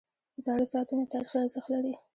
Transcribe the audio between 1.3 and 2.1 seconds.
ارزښت لري.